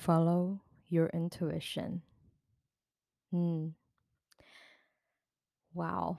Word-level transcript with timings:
Follow 0.00 0.64
your 0.88 1.12
intuition. 1.12 2.00
Hmm. 3.28 3.76
Wow. 5.76 6.16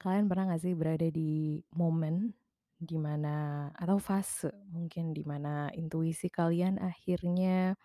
Kalian 0.00 0.24
pernah 0.24 0.56
gak 0.56 0.64
sih 0.64 0.72
berada 0.72 1.04
di 1.12 1.60
momen 1.76 2.32
di 2.80 2.96
mana 2.96 3.68
atau 3.76 4.00
fase 4.00 4.48
mungkin 4.72 5.12
di 5.12 5.20
mana 5.20 5.68
intuisi 5.76 6.32
kalian 6.32 6.80
akhirnya 6.80 7.76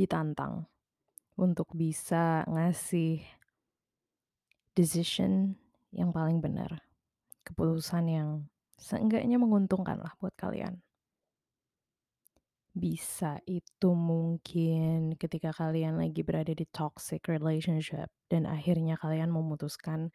ditantang 0.00 0.64
untuk 1.36 1.68
bisa 1.76 2.40
ngasih 2.48 3.20
decision 4.72 5.60
yang 5.92 6.08
paling 6.08 6.40
benar, 6.40 6.80
keputusan 7.44 8.08
yang 8.08 8.28
seenggaknya 8.80 9.36
menguntungkan 9.36 10.00
lah 10.00 10.16
buat 10.16 10.32
kalian. 10.40 10.80
Bisa 12.70 13.42
itu 13.50 13.90
mungkin 13.98 15.18
ketika 15.18 15.50
kalian 15.50 15.98
lagi 15.98 16.22
berada 16.22 16.54
di 16.54 16.62
toxic 16.70 17.26
relationship 17.26 18.06
dan 18.30 18.46
akhirnya 18.46 18.94
kalian 18.94 19.34
memutuskan, 19.34 20.14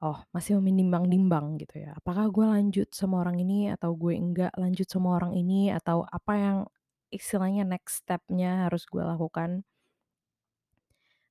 oh 0.00 0.24
masih 0.32 0.60
menimbang-nimbang 0.64 1.60
gitu 1.60 1.84
ya, 1.84 1.96
apakah 2.00 2.30
gue 2.32 2.46
lanjut 2.48 2.88
sama 2.94 3.20
orang 3.24 3.38
ini 3.44 3.68
atau 3.74 3.92
gue 3.96 4.14
enggak 4.16 4.52
lanjut 4.56 4.88
sama 4.88 5.18
orang 5.20 5.34
ini 5.36 5.68
atau 5.74 6.04
apa 6.08 6.34
yang 6.38 6.58
istilahnya 7.12 7.64
next 7.68 8.04
step-nya 8.06 8.68
harus 8.68 8.84
gue 8.88 9.04
lakukan. 9.04 9.64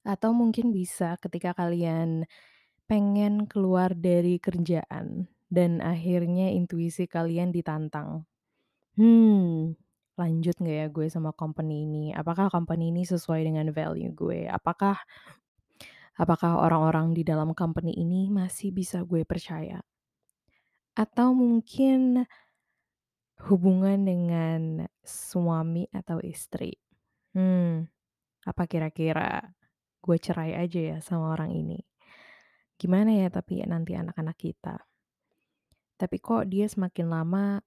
Atau 0.08 0.32
mungkin 0.32 0.72
bisa 0.72 1.20
ketika 1.20 1.52
kalian 1.58 2.26
pengen 2.90 3.46
keluar 3.52 3.92
dari 3.96 4.40
kerjaan 4.40 5.28
dan 5.52 5.72
akhirnya 5.84 6.52
intuisi 6.56 7.06
kalian 7.08 7.52
ditantang. 7.56 8.26
Hmm, 8.98 9.76
lanjut 10.18 10.58
nggak 10.58 10.78
ya 10.82 10.88
gue 10.90 11.08
sama 11.08 11.32
company 11.32 11.86
ini? 11.86 12.06
Apakah 12.12 12.50
company 12.50 12.90
ini 12.90 13.06
sesuai 13.06 13.46
dengan 13.46 13.70
value 13.70 14.12
gue? 14.12 14.50
Apakah 14.50 14.98
apakah 16.18 16.58
orang-orang 16.58 17.14
di 17.14 17.22
dalam 17.22 17.54
company 17.54 17.94
ini 17.94 18.34
masih 18.34 18.74
bisa 18.74 19.06
gue 19.06 19.22
percaya? 19.24 19.78
Atau 20.98 21.38
mungkin 21.38 22.26
hubungan 23.46 24.02
dengan 24.02 24.90
suami 25.06 25.86
atau 25.94 26.18
istri. 26.26 26.74
Hmm, 27.38 27.86
apa 28.42 28.66
kira-kira 28.66 29.54
gue 30.02 30.18
cerai 30.18 30.58
aja 30.58 30.98
ya 30.98 30.98
sama 31.06 31.38
orang 31.38 31.54
ini? 31.54 31.78
Gimana 32.82 33.14
ya 33.14 33.30
tapi 33.30 33.62
nanti 33.70 33.94
anak-anak 33.94 34.38
kita? 34.42 34.82
Tapi 35.98 36.18
kok 36.18 36.50
dia 36.50 36.66
semakin 36.66 37.08
lama 37.10 37.62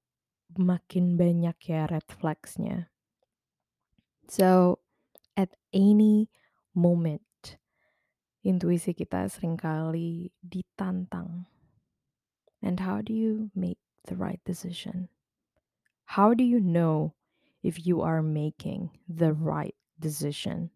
makin 0.58 1.14
banyak 1.14 1.56
ya 1.66 1.86
red 1.86 2.06
flags-nya. 2.10 2.90
So, 4.30 4.78
at 5.34 5.54
any 5.74 6.30
moment, 6.74 7.26
intuisi 8.46 8.94
kita 8.94 9.26
sering 9.26 9.58
kali 9.58 10.30
ditantang. 10.42 11.50
And 12.62 12.80
how 12.80 13.02
do 13.02 13.10
you 13.10 13.50
make 13.56 13.80
the 14.06 14.14
right 14.14 14.40
decision? 14.46 15.10
How 16.16 16.34
do 16.34 16.42
you 16.42 16.58
know 16.58 17.14
if 17.62 17.86
you 17.86 18.02
are 18.02 18.22
making 18.22 18.94
the 19.06 19.34
right 19.34 19.74
decision? 19.98 20.70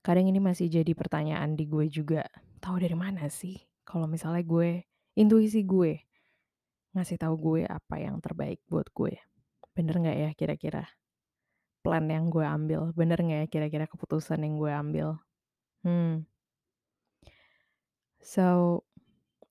Kadang 0.00 0.32
ini 0.32 0.40
masih 0.40 0.72
jadi 0.72 0.96
pertanyaan 0.96 1.60
di 1.60 1.68
gue 1.68 1.84
juga. 1.92 2.24
Tahu 2.64 2.80
dari 2.80 2.96
mana 2.96 3.28
sih 3.28 3.60
kalau 3.84 4.08
misalnya 4.08 4.40
gue, 4.44 4.88
intuisi 5.12 5.60
gue 5.60 6.00
ngasih 6.94 7.18
tahu 7.22 7.34
gue 7.38 7.62
apa 7.66 8.02
yang 8.02 8.18
terbaik 8.18 8.58
buat 8.66 8.90
gue. 8.90 9.14
Bener 9.74 9.94
nggak 10.02 10.18
ya 10.18 10.30
kira-kira? 10.34 10.84
Plan 11.80 12.04
yang 12.10 12.28
gue 12.28 12.44
ambil, 12.44 12.92
bener 12.92 13.18
nggak 13.22 13.40
ya 13.44 13.48
kira-kira 13.48 13.84
keputusan 13.88 14.42
yang 14.42 14.58
gue 14.58 14.72
ambil? 14.72 15.08
Hmm. 15.80 16.28
So, 18.20 18.84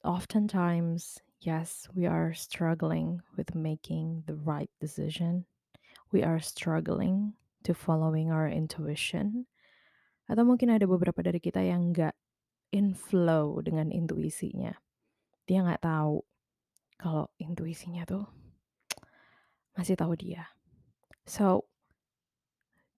oftentimes, 0.06 1.18
yes, 1.42 1.90
we 1.98 2.06
are 2.06 2.38
struggling 2.38 3.26
with 3.34 3.58
making 3.58 4.24
the 4.30 4.38
right 4.38 4.70
decision. 4.78 5.50
We 6.14 6.22
are 6.22 6.38
struggling 6.38 7.34
to 7.66 7.74
following 7.74 8.30
our 8.30 8.46
intuition. 8.46 9.50
Atau 10.30 10.46
mungkin 10.46 10.70
ada 10.70 10.86
beberapa 10.86 11.26
dari 11.26 11.42
kita 11.42 11.66
yang 11.66 11.90
nggak 11.90 12.14
in 12.70 12.94
flow 12.94 13.58
dengan 13.66 13.90
intuisinya. 13.90 14.78
Dia 15.50 15.66
nggak 15.66 15.82
tahu 15.82 16.22
kalau 17.00 17.32
intuisinya 17.40 18.04
tuh 18.04 18.28
masih 19.74 19.96
tahu 19.96 20.20
dia. 20.20 20.44
So, 21.24 21.64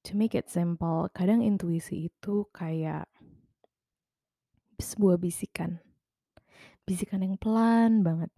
to 0.02 0.18
make 0.18 0.34
it 0.34 0.50
simple, 0.50 1.06
kadang 1.14 1.46
intuisi 1.46 2.10
itu 2.10 2.50
kayak 2.50 3.06
sebuah 4.82 5.22
bisikan. 5.22 5.78
Bisikan 6.82 7.22
yang 7.22 7.38
pelan 7.38 8.02
banget. 8.02 8.34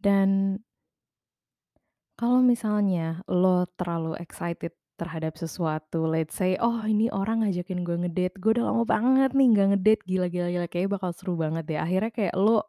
Dan 0.00 0.62
kalau 2.16 2.40
misalnya 2.40 3.20
lo 3.28 3.68
terlalu 3.76 4.16
excited 4.16 4.72
terhadap 4.98 5.36
sesuatu, 5.38 6.08
let's 6.10 6.34
say, 6.34 6.58
oh 6.58 6.82
ini 6.82 7.06
orang 7.12 7.46
ngajakin 7.46 7.86
gue 7.86 7.96
ngedate, 8.00 8.34
gue 8.40 8.50
udah 8.58 8.72
lama 8.72 8.82
banget 8.82 9.30
nih 9.36 9.46
nggak 9.54 9.68
ngedate, 9.76 10.02
gila 10.08 10.26
gila 10.26 10.48
gila 10.50 10.66
kayaknya 10.66 10.90
bakal 10.98 11.10
seru 11.14 11.38
banget 11.38 11.68
deh. 11.70 11.78
Akhirnya 11.78 12.10
kayak 12.10 12.34
lo, 12.34 12.66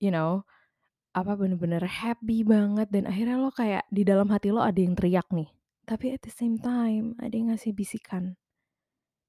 you 0.00 0.08
know, 0.08 0.42
apa 1.12 1.34
bener-bener 1.34 1.84
happy 1.84 2.42
banget 2.42 2.88
dan 2.88 3.04
akhirnya 3.06 3.36
lo 3.36 3.50
kayak 3.52 3.84
di 3.90 4.02
dalam 4.02 4.30
hati 4.32 4.50
lo 4.50 4.64
ada 4.64 4.80
yang 4.80 4.96
teriak 4.96 5.28
nih. 5.30 5.50
Tapi 5.84 6.14
at 6.14 6.22
the 6.22 6.32
same 6.32 6.56
time 6.58 7.18
ada 7.20 7.34
yang 7.34 7.52
ngasih 7.52 7.76
bisikan. 7.76 8.38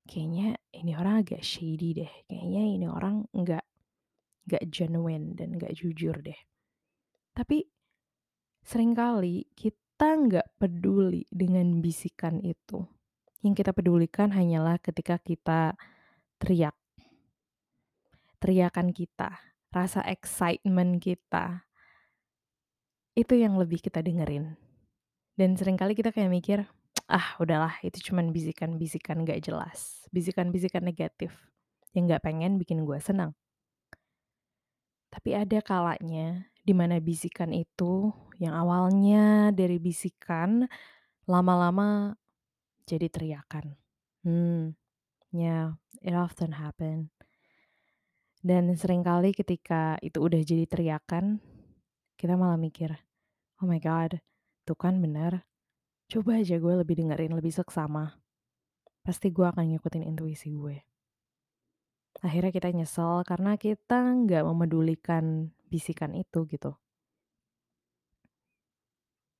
Kayaknya 0.06 0.58
ini 0.74 0.92
orang 0.98 1.22
agak 1.22 1.42
shady 1.42 1.94
deh. 1.94 2.12
Kayaknya 2.26 2.64
ini 2.80 2.88
orang 2.90 3.26
nggak 3.34 3.66
nggak 4.50 4.64
genuine 4.70 5.34
dan 5.38 5.58
nggak 5.58 5.74
jujur 5.74 6.22
deh. 6.22 6.38
Tapi 7.34 7.66
sering 8.62 8.94
kali 8.94 9.50
kita 9.58 10.06
nggak 10.06 10.62
peduli 10.62 11.26
dengan 11.30 11.82
bisikan 11.82 12.42
itu. 12.46 12.86
Yang 13.42 13.66
kita 13.66 13.72
pedulikan 13.74 14.30
hanyalah 14.30 14.78
ketika 14.78 15.18
kita 15.18 15.74
teriak. 16.38 16.78
Teriakan 18.42 18.90
kita, 18.94 19.38
rasa 19.72 20.04
excitement 20.06 21.00
kita, 21.00 21.64
itu 23.16 23.34
yang 23.36 23.56
lebih 23.59 23.80
kita 23.80 24.04
dengerin. 24.04 24.56
Dan 25.36 25.56
sering 25.56 25.80
kali 25.80 25.96
kita 25.96 26.12
kayak 26.12 26.32
mikir, 26.32 26.59
ah 27.08 27.36
udahlah 27.40 27.76
itu 27.84 28.12
cuman 28.12 28.32
bisikan-bisikan 28.32 29.24
gak 29.24 29.44
jelas. 29.44 30.08
Bisikan-bisikan 30.12 30.84
negatif 30.84 31.32
yang 31.96 32.08
gak 32.08 32.24
pengen 32.24 32.56
bikin 32.59 32.84
gue 32.88 33.00
senang. 33.00 33.36
Tapi 35.12 35.36
ada 35.36 35.59
kalanya 35.59 36.48
di 36.64 36.72
mana 36.72 37.03
bisikan 37.03 37.52
itu 37.52 38.16
yang 38.40 38.56
awalnya 38.56 39.52
dari 39.52 39.76
bisikan 39.76 40.68
lama-lama 41.28 42.16
jadi 42.88 43.12
teriakan. 43.12 43.76
Hmm, 44.24 44.78
yeah, 45.36 45.76
it 46.00 46.16
often 46.16 46.56
happen. 46.56 47.12
Dan 48.41 48.74
sering 48.74 49.06
kali 49.06 49.38
ketika 49.38 50.02
itu 50.02 50.18
udah 50.18 50.41
jadi 50.41 50.66
teriakan, 50.66 51.38
kita 52.18 52.34
malah 52.34 52.57
mikir, 52.57 52.90
oh 53.62 53.69
my 53.69 53.78
god, 53.78 54.18
tuh 54.66 54.74
kan 54.74 54.97
bener. 54.97 55.46
Coba 56.09 56.41
aja 56.41 56.57
gue 56.57 56.74
lebih 56.74 56.97
dengerin, 56.97 57.38
lebih 57.38 57.53
seksama. 57.53 58.18
Pasti 59.06 59.29
gue 59.29 59.46
akan 59.46 59.69
ngikutin 59.69 60.09
intuisi 60.09 60.50
gue. 60.57 60.81
Akhirnya 62.26 62.49
kita 62.49 62.73
nyesel 62.73 63.22
karena 63.29 63.55
kita 63.61 64.09
nggak 64.09 64.43
memedulikan 64.43 65.53
bisikan 65.70 66.17
itu 66.17 66.43
gitu. 66.49 66.73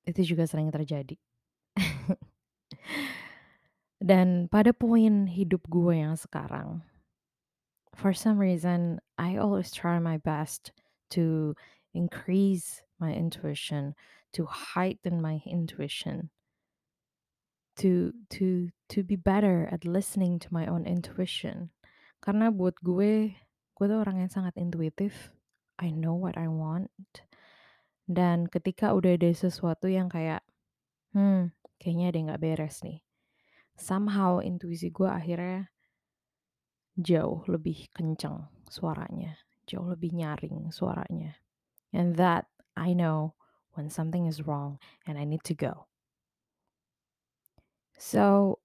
Itu 0.06 0.22
juga 0.22 0.46
sering 0.46 0.70
terjadi. 0.70 1.18
Dan 4.02 4.50
pada 4.50 4.74
poin 4.74 5.30
hidup 5.30 5.66
gue 5.70 6.02
yang 6.02 6.18
sekarang, 6.18 6.82
for 7.96 8.14
some 8.14 8.40
reason, 8.40 9.00
I 9.18 9.38
always 9.38 9.72
try 9.72 10.00
my 10.00 10.18
best 10.18 10.72
to 11.12 11.56
increase 11.94 12.82
my 13.00 13.14
intuition, 13.14 13.96
to 14.34 14.46
heighten 14.46 15.22
my 15.22 15.42
intuition, 15.46 16.30
to 17.78 18.14
to 18.30 18.70
to 18.90 19.04
be 19.04 19.16
better 19.16 19.68
at 19.72 19.86
listening 19.86 20.40
to 20.40 20.50
my 20.54 20.68
own 20.68 20.86
intuition. 20.86 21.72
Karena 22.22 22.54
buat 22.54 22.78
gue, 22.86 23.34
gue 23.76 23.86
tuh 23.90 24.00
orang 24.00 24.22
yang 24.22 24.32
sangat 24.32 24.54
intuitif. 24.56 25.34
I 25.82 25.90
know 25.90 26.14
what 26.14 26.38
I 26.38 26.46
want. 26.46 27.26
Dan 28.06 28.46
ketika 28.46 28.94
udah 28.94 29.18
ada 29.18 29.34
sesuatu 29.34 29.90
yang 29.90 30.12
kayak, 30.14 30.46
hmm, 31.18 31.50
kayaknya 31.82 32.06
ada 32.14 32.18
yang 32.22 32.28
gak 32.30 32.44
beres 32.44 32.86
nih. 32.86 33.02
Somehow 33.74 34.38
intuisi 34.38 34.94
gue 34.94 35.10
akhirnya 35.10 35.74
jauh 37.00 37.44
lebih 37.48 37.88
kenceng 37.96 38.48
suaranya, 38.68 39.40
jauh 39.68 39.88
lebih 39.88 40.12
nyaring 40.16 40.72
suaranya. 40.72 41.40
And 41.92 42.16
that 42.16 42.48
I 42.76 42.96
know 42.96 43.36
when 43.76 43.92
something 43.92 44.28
is 44.28 44.44
wrong 44.48 44.80
and 45.08 45.20
I 45.20 45.24
need 45.24 45.44
to 45.48 45.56
go. 45.56 45.88
So, 48.02 48.58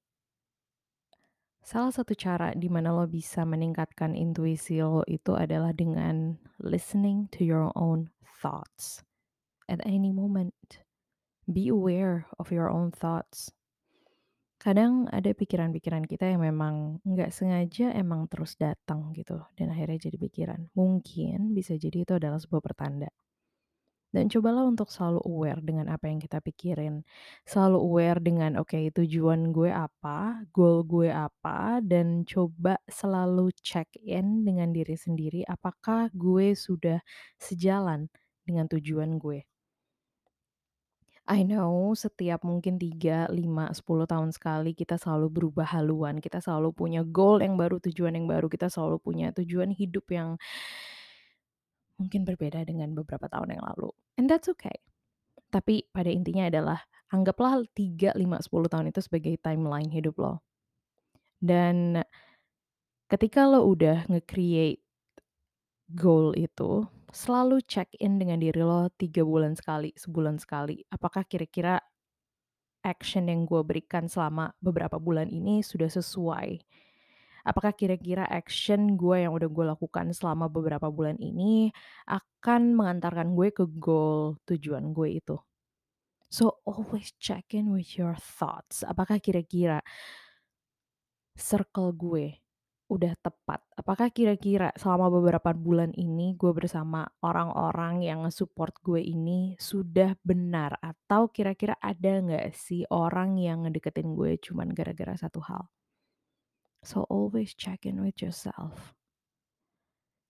salah 1.60 1.92
satu 1.92 2.16
cara 2.16 2.54
di 2.56 2.70
mana 2.70 2.94
lo 2.94 3.04
bisa 3.04 3.44
meningkatkan 3.44 4.16
intuisi 4.16 4.80
lo 4.80 5.04
itu 5.04 5.34
adalah 5.36 5.74
dengan 5.76 6.40
listening 6.62 7.28
to 7.34 7.44
your 7.44 7.68
own 7.76 8.08
thoughts 8.40 9.02
at 9.68 9.82
any 9.84 10.14
moment. 10.14 10.54
Be 11.46 11.68
aware 11.68 12.26
of 12.38 12.50
your 12.50 12.70
own 12.70 12.90
thoughts. 12.90 13.52
Kadang 14.64 14.92
ada 15.12 15.30
pikiran-pikiran 15.40 16.04
kita 16.12 16.24
yang 16.32 16.40
memang 16.48 16.74
nggak 17.04 17.30
sengaja 17.38 17.86
emang 18.02 18.20
terus 18.32 18.52
datang 18.64 19.00
gitu 19.18 19.36
dan 19.56 19.66
akhirnya 19.72 19.98
jadi 20.08 20.16
pikiran. 20.26 20.60
Mungkin 20.78 21.38
bisa 21.56 21.72
jadi 21.76 21.98
itu 22.04 22.12
adalah 22.20 22.40
sebuah 22.40 22.62
pertanda. 22.64 23.08
Dan 24.14 24.32
cobalah 24.32 24.64
untuk 24.64 24.88
selalu 24.88 25.20
aware 25.28 25.60
dengan 25.60 25.92
apa 25.92 26.08
yang 26.08 26.16
kita 26.16 26.40
pikirin. 26.40 27.04
Selalu 27.44 27.78
aware 27.84 28.20
dengan 28.22 28.56
oke 28.56 28.78
tujuan 28.96 29.52
gue 29.52 29.68
apa, 29.68 30.40
goal 30.56 30.88
gue 30.88 31.12
apa, 31.12 31.84
dan 31.84 32.24
coba 32.24 32.80
selalu 32.88 33.52
check 33.60 33.92
in 34.00 34.46
dengan 34.48 34.72
diri 34.72 34.96
sendiri 34.96 35.44
apakah 35.44 36.08
gue 36.16 36.56
sudah 36.56 37.04
sejalan 37.36 38.08
dengan 38.48 38.64
tujuan 38.72 39.20
gue. 39.20 39.44
I 41.26 41.42
know 41.42 41.90
setiap 41.98 42.46
mungkin 42.46 42.78
3, 42.78 43.26
5, 43.34 43.34
10 43.34 44.06
tahun 44.06 44.30
sekali 44.30 44.78
kita 44.78 44.94
selalu 44.94 45.26
berubah 45.26 45.66
haluan, 45.66 46.22
kita 46.22 46.38
selalu 46.38 46.70
punya 46.70 47.02
goal 47.02 47.42
yang 47.42 47.58
baru, 47.58 47.82
tujuan 47.82 48.14
yang 48.14 48.30
baru, 48.30 48.46
kita 48.46 48.70
selalu 48.70 49.02
punya 49.02 49.34
tujuan 49.34 49.74
hidup 49.74 50.06
yang 50.14 50.38
mungkin 51.98 52.22
berbeda 52.22 52.62
dengan 52.62 52.94
beberapa 52.94 53.26
tahun 53.26 53.58
yang 53.58 53.62
lalu. 53.74 53.90
And 54.14 54.30
that's 54.30 54.46
okay. 54.46 54.78
Tapi 55.50 55.90
pada 55.90 56.14
intinya 56.14 56.46
adalah 56.46 56.86
anggaplah 57.10 57.66
3, 57.74 58.14
5, 58.14 58.46
10 58.46 58.70
tahun 58.70 58.86
itu 58.94 59.00
sebagai 59.02 59.34
timeline 59.42 59.90
hidup 59.90 60.14
lo. 60.22 60.46
Dan 61.42 62.06
ketika 63.10 63.50
lo 63.50 63.66
udah 63.66 64.06
nge-create 64.06 64.82
goal 65.90 66.38
itu, 66.38 66.86
selalu 67.16 67.64
check 67.64 67.88
in 67.96 68.20
dengan 68.20 68.36
diri 68.36 68.60
lo 68.60 68.92
3 68.92 69.24
bulan 69.24 69.56
sekali, 69.56 69.88
sebulan 69.96 70.36
sekali. 70.36 70.84
Apakah 70.92 71.24
kira-kira 71.24 71.80
action 72.84 73.32
yang 73.32 73.48
gue 73.48 73.64
berikan 73.64 74.04
selama 74.04 74.52
beberapa 74.60 75.00
bulan 75.00 75.32
ini 75.32 75.64
sudah 75.64 75.88
sesuai? 75.88 76.60
Apakah 77.46 77.72
kira-kira 77.72 78.28
action 78.28 79.00
gue 79.00 79.24
yang 79.24 79.32
udah 79.32 79.48
gue 79.48 79.64
lakukan 79.64 80.12
selama 80.12 80.52
beberapa 80.52 80.92
bulan 80.92 81.16
ini 81.16 81.72
akan 82.04 82.76
mengantarkan 82.76 83.32
gue 83.32 83.48
ke 83.48 83.64
goal 83.80 84.36
tujuan 84.44 84.92
gue 84.92 85.16
itu? 85.16 85.40
So 86.28 86.60
always 86.68 87.16
check 87.16 87.56
in 87.56 87.72
with 87.72 87.96
your 87.96 88.18
thoughts. 88.18 88.84
Apakah 88.84 89.22
kira-kira 89.24 89.80
circle 91.38 91.96
gue 91.96 92.44
udah 92.86 93.18
tepat? 93.18 93.66
Apakah 93.74 94.14
kira-kira 94.14 94.70
selama 94.78 95.10
beberapa 95.10 95.50
bulan 95.50 95.90
ini 95.98 96.38
gue 96.38 96.54
bersama 96.54 97.02
orang-orang 97.22 98.06
yang 98.06 98.22
nge-support 98.22 98.78
gue 98.82 99.02
ini 99.02 99.58
sudah 99.58 100.14
benar? 100.22 100.78
Atau 100.78 101.34
kira-kira 101.34 101.74
ada 101.82 102.22
nggak 102.22 102.54
sih 102.54 102.86
orang 102.94 103.42
yang 103.42 103.66
ngedeketin 103.66 104.14
gue 104.14 104.38
cuman 104.38 104.70
gara-gara 104.70 105.18
satu 105.18 105.42
hal? 105.42 105.66
So 106.86 107.02
always 107.10 107.58
check 107.58 107.82
in 107.82 107.98
with 107.98 108.22
yourself. 108.22 108.94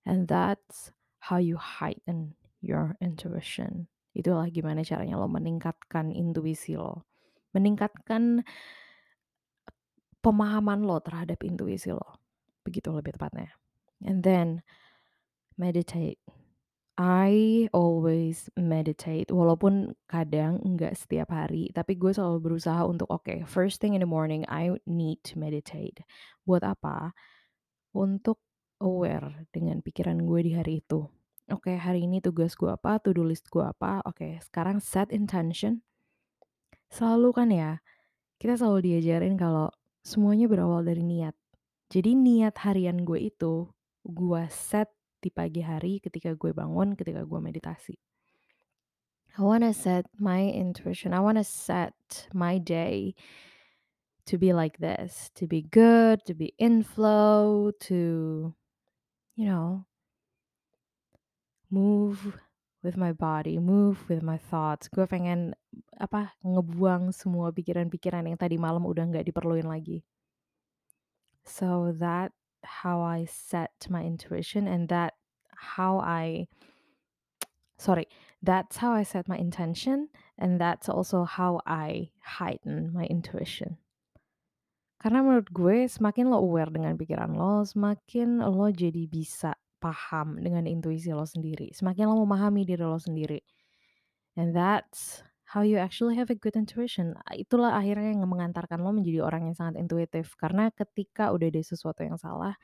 And 0.08 0.24
that's 0.24 0.96
how 1.20 1.36
you 1.36 1.60
heighten 1.60 2.38
your 2.64 2.96
intuition. 3.04 3.92
Itulah 4.16 4.48
gimana 4.48 4.80
caranya 4.80 5.20
lo 5.20 5.28
meningkatkan 5.28 6.08
intuisi 6.08 6.80
lo. 6.80 7.04
Meningkatkan 7.52 8.40
pemahaman 10.24 10.88
lo 10.88 10.96
terhadap 11.04 11.44
intuisi 11.44 11.92
lo. 11.92 12.15
Begitu 12.66 12.90
lebih 12.90 13.14
tepatnya. 13.14 13.54
And 14.02 14.26
then 14.26 14.66
meditate. 15.54 16.18
I 16.96 17.68
always 17.76 18.48
meditate 18.56 19.28
walaupun 19.28 19.92
kadang 20.08 20.64
nggak 20.64 20.96
setiap 20.96 21.28
hari, 21.28 21.68
tapi 21.76 21.92
gue 21.92 22.08
selalu 22.08 22.40
berusaha 22.40 22.88
untuk 22.88 23.12
oke, 23.12 23.20
okay, 23.20 23.38
first 23.44 23.84
thing 23.84 23.92
in 23.92 24.00
the 24.00 24.08
morning 24.08 24.48
I 24.48 24.80
need 24.88 25.20
to 25.28 25.36
meditate. 25.36 26.00
Buat 26.48 26.64
apa? 26.64 27.12
Untuk 27.92 28.40
aware 28.80 29.44
dengan 29.52 29.84
pikiran 29.84 30.24
gue 30.24 30.40
di 30.40 30.52
hari 30.56 30.80
itu. 30.80 31.04
Oke, 31.52 31.70
okay, 31.70 31.76
hari 31.76 32.08
ini 32.08 32.24
tugas 32.24 32.56
gue 32.56 32.72
apa, 32.72 32.96
to-do 32.98 33.28
list 33.28 33.52
gue 33.52 33.62
apa. 33.62 34.00
Oke, 34.08 34.16
okay, 34.16 34.32
sekarang 34.40 34.80
set 34.80 35.12
intention. 35.12 35.84
Selalu 36.88 37.28
kan 37.36 37.48
ya, 37.52 37.84
kita 38.40 38.56
selalu 38.56 38.88
diajarin 38.88 39.36
kalau 39.36 39.68
semuanya 40.00 40.48
berawal 40.48 40.80
dari 40.80 41.04
niat. 41.04 41.36
Jadi 41.86 42.18
niat 42.18 42.58
harian 42.66 43.06
gue 43.06 43.30
itu 43.30 43.70
gue 44.02 44.42
set 44.50 44.90
di 45.22 45.30
pagi 45.30 45.62
hari 45.62 46.02
ketika 46.02 46.34
gue 46.34 46.50
bangun, 46.50 46.98
ketika 46.98 47.22
gue 47.22 47.40
meditasi. 47.42 47.94
I 49.36 49.40
wanna 49.44 49.76
set 49.76 50.08
my 50.16 50.48
intuition. 50.48 51.12
I 51.12 51.20
wanna 51.20 51.44
set 51.44 51.94
my 52.32 52.56
day 52.56 53.14
to 54.26 54.34
be 54.38 54.50
like 54.56 54.80
this, 54.80 55.30
to 55.38 55.46
be 55.46 55.62
good, 55.62 56.24
to 56.26 56.34
be 56.34 56.56
in 56.58 56.82
flow, 56.82 57.70
to 57.86 58.54
you 59.36 59.46
know, 59.46 59.84
move 61.70 62.40
with 62.82 62.96
my 62.96 63.12
body, 63.12 63.58
move 63.58 64.00
with 64.08 64.24
my 64.24 64.38
thoughts. 64.38 64.88
Gue 64.88 65.04
pengen 65.04 65.52
apa 66.00 66.32
ngebuang 66.40 67.12
semua 67.12 67.52
pikiran-pikiran 67.52 68.24
yang 68.26 68.38
tadi 68.40 68.56
malam 68.56 68.86
udah 68.88 69.04
nggak 69.10 69.26
diperluin 69.28 69.68
lagi. 69.68 70.00
So 71.46 71.94
that 72.02 72.34
how 72.66 73.00
I 73.00 73.24
set 73.30 73.86
my 73.88 74.02
intuition 74.02 74.66
and 74.66 74.90
that 74.90 75.14
how 75.54 75.98
I 76.02 76.50
sorry, 77.78 78.08
that's 78.42 78.76
how 78.76 78.92
I 78.92 79.02
set 79.02 79.28
my 79.28 79.38
intention 79.38 80.08
and 80.38 80.60
that's 80.60 80.88
also 80.88 81.24
how 81.24 81.60
I 81.66 82.10
heighten 82.20 82.90
my 82.92 83.06
intuition. 83.06 83.78
Karena 84.96 85.22
menurut 85.22 85.52
gue 85.54 85.86
semakin 85.86 86.32
lo 86.32 86.42
aware 86.42 86.72
dengan 86.72 86.98
pikiran 86.98 87.36
lo, 87.36 87.62
semakin 87.62 88.42
lo 88.42 88.66
jadi 88.72 89.06
bisa 89.06 89.54
paham 89.78 90.40
dengan 90.40 90.66
intuisi 90.66 91.12
lo 91.14 91.22
sendiri. 91.22 91.70
Semakin 91.70 92.10
lo 92.10 92.26
memahami 92.26 92.66
diri 92.66 92.82
lo 92.82 92.98
sendiri. 92.98 93.38
And 94.34 94.50
that's 94.56 95.22
how 95.46 95.62
you 95.62 95.78
actually 95.78 96.18
have 96.18 96.26
a 96.30 96.34
good 96.34 96.58
intuition. 96.58 97.14
Itulah 97.30 97.78
akhirnya 97.78 98.18
yang 98.18 98.26
mengantarkan 98.26 98.82
lo 98.82 98.90
menjadi 98.90 99.22
orang 99.22 99.46
yang 99.46 99.56
sangat 99.56 99.78
intuitif. 99.78 100.34
Karena 100.34 100.74
ketika 100.74 101.30
udah 101.30 101.46
ada 101.46 101.62
sesuatu 101.62 102.02
yang 102.02 102.18
salah, 102.18 102.58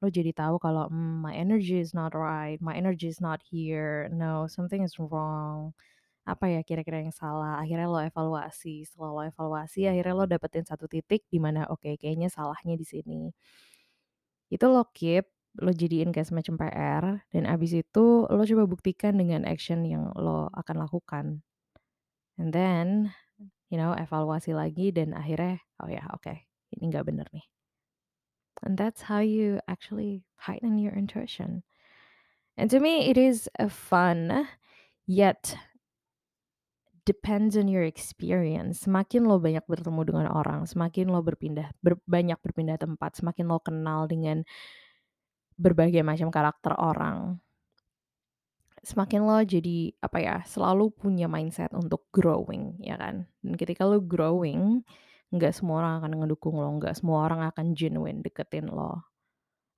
lo 0.00 0.08
jadi 0.08 0.32
tahu 0.32 0.56
kalau 0.56 0.88
mm, 0.88 1.28
my 1.28 1.36
energy 1.36 1.76
is 1.76 1.92
not 1.92 2.16
right, 2.16 2.56
my 2.64 2.72
energy 2.72 3.12
is 3.12 3.20
not 3.20 3.44
here, 3.44 4.08
no 4.08 4.48
something 4.48 4.80
is 4.80 4.96
wrong. 4.96 5.76
Apa 6.24 6.48
ya 6.48 6.60
kira-kira 6.64 7.04
yang 7.04 7.12
salah? 7.12 7.60
Akhirnya 7.60 7.86
lo 7.92 8.00
evaluasi. 8.00 8.88
Setelah 8.88 9.10
lo 9.12 9.22
evaluasi, 9.28 9.84
akhirnya 9.92 10.14
lo 10.16 10.24
dapetin 10.24 10.64
satu 10.64 10.88
titik 10.88 11.28
di 11.28 11.36
mana 11.36 11.68
oke 11.68 11.84
okay, 11.84 11.94
kayaknya 12.00 12.32
salahnya 12.32 12.80
di 12.80 12.86
sini. 12.88 13.20
Itu 14.48 14.72
lo 14.72 14.88
keep, 14.96 15.28
lo 15.60 15.68
jadiin 15.68 16.16
kayak 16.16 16.28
semacam 16.32 16.54
PR 16.56 17.04
dan 17.28 17.44
abis 17.44 17.72
itu 17.76 18.24
lo 18.24 18.42
coba 18.48 18.64
buktikan 18.64 19.20
dengan 19.20 19.44
action 19.44 19.84
yang 19.84 20.08
lo 20.16 20.48
akan 20.56 20.76
lakukan. 20.88 21.44
And 22.38 22.52
then, 22.52 23.12
you 23.68 23.76
know, 23.76 23.92
evaluasi 23.92 24.56
lagi 24.56 24.92
dan 24.92 25.12
akhirnya 25.12 25.60
oh 25.82 25.88
ya 25.88 26.04
oke, 26.12 26.24
okay, 26.24 26.48
ini 26.76 26.92
nggak 26.92 27.06
bener 27.08 27.26
nih. 27.32 27.46
And 28.62 28.78
that's 28.78 29.02
how 29.10 29.18
you 29.18 29.58
actually 29.66 30.22
heighten 30.38 30.78
your 30.78 30.94
intuition. 30.94 31.66
And 32.54 32.70
to 32.70 32.78
me, 32.78 33.10
it 33.10 33.18
is 33.18 33.50
a 33.58 33.66
fun 33.66 34.46
yet 35.08 35.56
depends 37.02 37.58
on 37.58 37.66
your 37.66 37.82
experience. 37.82 38.86
Semakin 38.86 39.26
lo 39.26 39.42
banyak 39.42 39.66
bertemu 39.66 40.02
dengan 40.06 40.26
orang, 40.30 40.62
semakin 40.70 41.10
lo 41.10 41.18
berpindah, 41.24 41.74
ber, 41.82 41.98
banyak 42.06 42.38
berpindah 42.38 42.78
tempat, 42.78 43.18
semakin 43.18 43.50
lo 43.50 43.58
kenal 43.58 44.06
dengan 44.06 44.46
berbagai 45.58 46.06
macam 46.06 46.30
karakter 46.30 46.78
orang. 46.78 47.42
Semakin 48.82 49.22
lo 49.22 49.38
jadi 49.46 49.94
apa 50.02 50.18
ya, 50.18 50.36
selalu 50.42 50.90
punya 50.90 51.30
mindset 51.30 51.70
untuk 51.70 52.10
growing, 52.10 52.74
ya 52.82 52.98
kan? 52.98 53.30
Dan 53.38 53.54
ketika 53.54 53.86
lo 53.86 54.02
growing, 54.02 54.82
nggak 55.30 55.54
semua 55.54 55.86
orang 55.86 55.94
akan 56.02 56.12
ngedukung 56.18 56.58
lo, 56.58 56.68
nggak 56.82 56.98
semua 56.98 57.24
orang 57.30 57.46
akan 57.46 57.78
genuine 57.78 58.20
deketin 58.26 58.66
lo. 58.66 59.06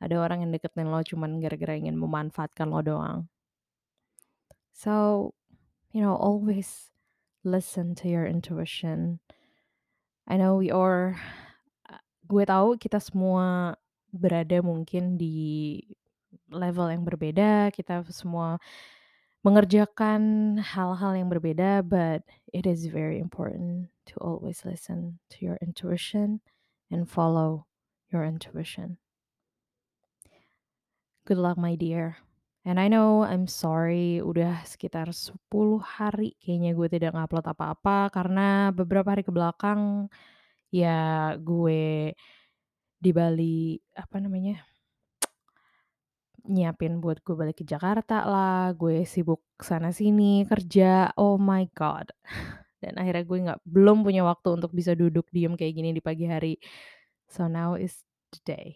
Ada 0.00 0.18
orang 0.18 0.48
yang 0.48 0.50
deketin 0.56 0.88
lo 0.88 1.04
cuman 1.04 1.36
gara-gara 1.38 1.76
ingin 1.76 2.00
memanfaatkan 2.00 2.72
lo 2.72 2.80
doang. 2.80 3.28
So, 4.74 5.32
you 5.94 6.02
know, 6.02 6.18
always 6.18 6.90
listen 7.44 7.94
to 8.02 8.10
your 8.10 8.26
intuition. 8.26 9.20
I 10.26 10.40
know 10.40 10.56
we 10.56 10.72
are 10.72 11.14
gue 12.24 12.44
tahu 12.48 12.80
kita 12.80 12.98
semua 12.98 13.76
berada 14.08 14.64
mungkin 14.64 15.20
di 15.20 15.78
level 16.48 16.88
yang 16.88 17.04
berbeda, 17.04 17.68
kita 17.70 18.02
semua 18.10 18.56
mengerjakan 19.44 20.56
hal-hal 20.56 21.12
yang 21.12 21.28
berbeda, 21.28 21.84
but 21.84 22.24
it 22.48 22.64
is 22.64 22.88
very 22.88 23.20
important 23.20 23.92
to 24.08 24.16
always 24.24 24.64
listen 24.64 25.20
to 25.28 25.44
your 25.44 25.60
intuition 25.60 26.40
and 26.88 27.04
follow 27.04 27.68
your 28.08 28.24
intuition. 28.24 28.96
Good 31.28 31.36
luck 31.36 31.60
my 31.60 31.76
dear, 31.76 32.16
and 32.64 32.80
I 32.80 32.88
know 32.88 33.24
I'm 33.24 33.44
sorry 33.48 34.24
udah 34.24 34.64
sekitar 34.64 35.12
10 35.12 35.32
hari 35.80 36.36
kayaknya 36.40 36.72
gue 36.72 36.88
tidak 36.88 37.12
nge-upload 37.12 37.44
apa-apa 37.44 38.12
karena 38.12 38.72
beberapa 38.72 39.12
hari 39.12 39.24
ke 39.24 39.32
belakang, 39.32 40.08
ya 40.72 41.32
gue 41.36 42.12
di 42.96 43.10
Bali, 43.12 43.76
apa 43.92 44.16
namanya, 44.20 44.64
nyiapin 46.44 47.00
buat 47.00 47.24
gue 47.24 47.34
balik 47.34 47.60
ke 47.60 47.64
Jakarta 47.64 48.24
lah, 48.28 48.72
gue 48.76 49.08
sibuk 49.08 49.44
sana 49.60 49.90
sini, 49.90 50.44
kerja, 50.44 51.12
oh 51.16 51.40
my 51.40 51.64
god. 51.72 52.12
Dan 52.82 53.00
akhirnya 53.00 53.24
gue 53.24 53.38
nggak 53.48 53.60
belum 53.64 54.04
punya 54.04 54.22
waktu 54.28 54.60
untuk 54.60 54.76
bisa 54.76 54.92
duduk 54.92 55.28
diem 55.32 55.56
kayak 55.56 55.72
gini 55.72 55.90
di 55.96 56.04
pagi 56.04 56.28
hari. 56.28 56.60
So 57.32 57.48
now 57.48 57.80
is 57.80 58.04
the 58.36 58.40
day. 58.44 58.68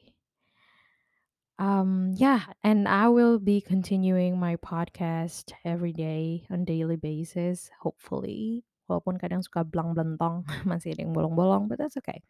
Um, 1.58 2.14
yeah, 2.14 2.54
and 2.62 2.86
I 2.86 3.10
will 3.10 3.42
be 3.42 3.58
continuing 3.60 4.38
my 4.38 4.54
podcast 4.62 5.50
every 5.66 5.90
day 5.90 6.46
on 6.54 6.62
daily 6.62 6.94
basis, 6.94 7.68
hopefully. 7.82 8.62
Walaupun 8.86 9.18
kadang 9.18 9.42
suka 9.42 9.66
belang-belentong, 9.66 10.46
masih 10.70 10.94
ada 10.94 11.02
yang 11.02 11.12
bolong-bolong, 11.12 11.66
but 11.66 11.76
that's 11.82 11.98
okay. 11.98 12.22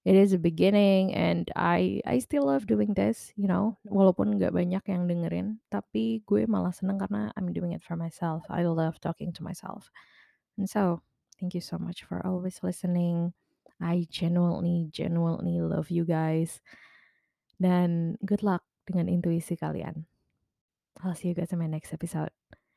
It 0.00 0.16
is 0.16 0.32
a 0.32 0.40
beginning 0.40 1.12
and 1.12 1.44
I 1.52 2.00
I 2.08 2.24
still 2.24 2.48
love 2.48 2.64
doing 2.64 2.96
this, 2.96 3.36
you 3.36 3.44
know, 3.44 3.76
walaupun 3.84 4.40
nggak 4.40 4.56
banyak 4.56 4.84
yang 4.88 5.04
dengerin, 5.04 5.60
tapi 5.68 6.24
gue 6.24 6.48
malah 6.48 6.72
seneng 6.72 6.96
karena 6.96 7.28
I'm 7.36 7.52
doing 7.52 7.76
it 7.76 7.84
for 7.84 8.00
myself. 8.00 8.48
I 8.48 8.64
love 8.64 8.96
talking 9.04 9.28
to 9.36 9.44
myself. 9.44 9.92
And 10.56 10.64
so, 10.64 11.04
thank 11.36 11.52
you 11.52 11.60
so 11.60 11.76
much 11.76 12.08
for 12.08 12.24
always 12.24 12.64
listening. 12.64 13.36
I 13.76 14.08
genuinely, 14.08 14.88
genuinely 14.88 15.60
love 15.60 15.92
you 15.92 16.08
guys. 16.08 16.64
Dan 17.60 18.16
good 18.24 18.40
luck 18.40 18.64
dengan 18.88 19.12
intuisi 19.12 19.60
kalian. 19.60 20.08
I'll 21.04 21.12
see 21.16 21.28
you 21.28 21.36
guys 21.36 21.52
in 21.52 21.60
my 21.60 21.68
next 21.68 21.92
episode. 21.92 22.39